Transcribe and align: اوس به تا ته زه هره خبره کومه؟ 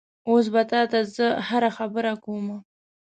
اوس 0.29 0.45
به 0.53 0.61
تا 0.71 0.81
ته 0.91 0.99
زه 1.15 1.27
هره 1.47 1.69
خبره 1.77 2.11
کومه؟ 2.23 2.57